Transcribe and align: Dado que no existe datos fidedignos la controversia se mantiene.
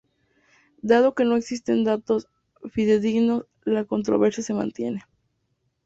Dado 0.81 1.13
que 1.13 1.25
no 1.25 1.35
existe 1.35 1.79
datos 1.83 2.27
fidedignos 2.71 3.45
la 3.65 3.85
controversia 3.85 4.41
se 4.41 4.55
mantiene. 4.55 5.03